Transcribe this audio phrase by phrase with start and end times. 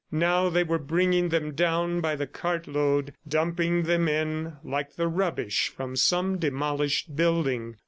[0.11, 5.69] Now they were bringing them down by the cartload, dumping them in like the rubbish
[5.69, 7.75] from some demolished building.